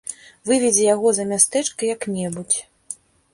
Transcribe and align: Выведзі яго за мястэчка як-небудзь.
Выведзі 0.51 0.87
яго 0.95 1.11
за 1.17 1.25
мястэчка 1.33 1.81
як-небудзь. 1.93 2.59